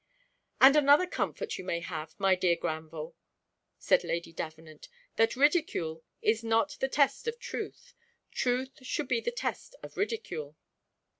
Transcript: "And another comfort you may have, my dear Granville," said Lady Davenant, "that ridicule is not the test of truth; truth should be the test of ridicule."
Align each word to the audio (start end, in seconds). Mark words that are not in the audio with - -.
"And 0.59 0.75
another 0.75 1.05
comfort 1.05 1.59
you 1.59 1.63
may 1.63 1.79
have, 1.81 2.19
my 2.19 2.33
dear 2.33 2.55
Granville," 2.55 3.15
said 3.77 4.03
Lady 4.03 4.33
Davenant, 4.33 4.89
"that 5.15 5.35
ridicule 5.35 6.03
is 6.23 6.43
not 6.43 6.75
the 6.79 6.87
test 6.89 7.27
of 7.27 7.37
truth; 7.37 7.93
truth 8.31 8.79
should 8.81 9.07
be 9.07 9.21
the 9.21 9.29
test 9.29 9.75
of 9.83 9.97
ridicule." 9.97 10.57